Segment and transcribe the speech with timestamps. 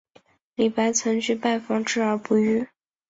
[0.55, 2.67] 李白曾去拜访之而不遇。